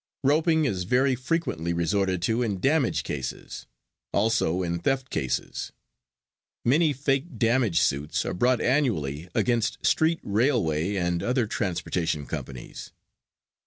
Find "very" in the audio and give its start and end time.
0.85-1.13